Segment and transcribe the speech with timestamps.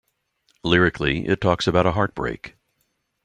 [0.63, 2.55] Lyrically, it talks about a heartbreak.